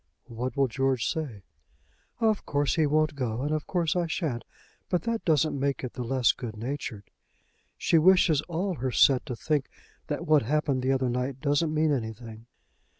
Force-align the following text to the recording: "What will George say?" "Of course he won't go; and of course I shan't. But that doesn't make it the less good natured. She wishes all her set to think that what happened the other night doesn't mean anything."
"What 0.25 0.57
will 0.57 0.67
George 0.67 1.05
say?" 1.05 1.43
"Of 2.19 2.43
course 2.43 2.73
he 2.73 2.87
won't 2.87 3.13
go; 3.13 3.43
and 3.43 3.51
of 3.51 3.67
course 3.67 3.95
I 3.95 4.07
shan't. 4.07 4.43
But 4.89 5.03
that 5.03 5.23
doesn't 5.25 5.59
make 5.59 5.83
it 5.83 5.93
the 5.93 6.01
less 6.03 6.31
good 6.31 6.57
natured. 6.57 7.11
She 7.77 7.99
wishes 7.99 8.41
all 8.47 8.73
her 8.73 8.89
set 8.91 9.23
to 9.27 9.35
think 9.35 9.69
that 10.07 10.25
what 10.25 10.41
happened 10.41 10.81
the 10.81 10.91
other 10.91 11.07
night 11.11 11.39
doesn't 11.39 11.71
mean 11.71 11.91
anything." 11.91 12.47